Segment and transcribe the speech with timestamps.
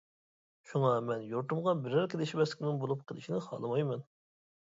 [0.69, 4.05] شۇڭا، مەن يۇرتۇمغا بېرەر كېلىشمەسلىكنىڭ بولۇپ قېلىشىنى خالىمايمەن.